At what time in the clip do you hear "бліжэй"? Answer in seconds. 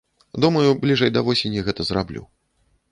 0.85-1.13